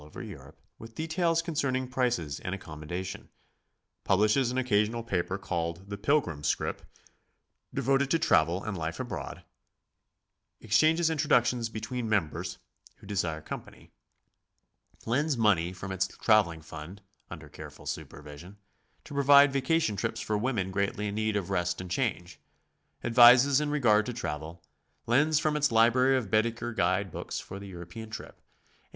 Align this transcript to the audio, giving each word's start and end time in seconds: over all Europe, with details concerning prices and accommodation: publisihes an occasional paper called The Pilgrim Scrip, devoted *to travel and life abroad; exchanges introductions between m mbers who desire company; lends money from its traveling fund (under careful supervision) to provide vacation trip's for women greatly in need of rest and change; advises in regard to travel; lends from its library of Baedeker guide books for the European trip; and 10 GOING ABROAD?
over 0.03 0.19
all 0.21 0.25
Europe, 0.25 0.59
with 0.79 0.95
details 0.95 1.43
concerning 1.43 1.87
prices 1.87 2.39
and 2.39 2.55
accommodation: 2.55 3.29
publisihes 4.03 4.49
an 4.49 4.57
occasional 4.57 5.03
paper 5.03 5.37
called 5.37 5.91
The 5.91 5.97
Pilgrim 5.99 6.43
Scrip, 6.43 6.81
devoted 7.71 8.09
*to 8.09 8.17
travel 8.17 8.63
and 8.63 8.75
life 8.75 8.99
abroad; 8.99 9.43
exchanges 10.59 11.11
introductions 11.11 11.69
between 11.69 12.11
m 12.11 12.31
mbers 12.31 12.57
who 12.95 13.05
desire 13.05 13.41
company; 13.41 13.91
lends 15.05 15.37
money 15.37 15.71
from 15.71 15.91
its 15.91 16.07
traveling 16.07 16.63
fund 16.63 17.03
(under 17.29 17.47
careful 17.47 17.85
supervision) 17.85 18.57
to 19.03 19.13
provide 19.13 19.53
vacation 19.53 19.95
trip's 19.95 20.19
for 20.19 20.35
women 20.35 20.71
greatly 20.71 21.05
in 21.09 21.13
need 21.13 21.35
of 21.35 21.51
rest 21.51 21.79
and 21.79 21.91
change; 21.91 22.39
advises 23.03 23.61
in 23.61 23.69
regard 23.69 24.07
to 24.07 24.13
travel; 24.13 24.63
lends 25.05 25.37
from 25.37 25.55
its 25.55 25.71
library 25.71 26.17
of 26.17 26.31
Baedeker 26.31 26.73
guide 26.73 27.11
books 27.11 27.39
for 27.39 27.59
the 27.59 27.67
European 27.67 28.09
trip; 28.09 28.29
and 28.29 28.37
10 28.37 28.39
GOING 28.39 28.75
ABROAD? 28.79 28.79